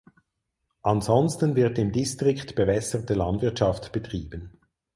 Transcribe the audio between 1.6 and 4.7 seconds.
im Distrikt bewässerte Landwirtschaft betrieben.